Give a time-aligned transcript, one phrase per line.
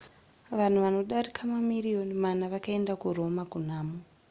[0.57, 3.97] vanhu vanodarika mamiriyoni mana vakaenda kuroma kunhamo